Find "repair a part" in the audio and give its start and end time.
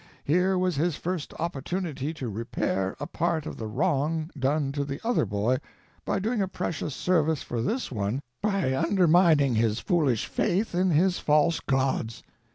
2.27-3.45